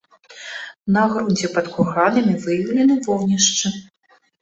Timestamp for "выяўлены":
2.49-3.01